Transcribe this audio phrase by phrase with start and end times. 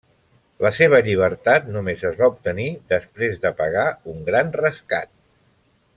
[0.65, 5.13] La seva llibertat només es va obtenir després de pagar un gran rescat.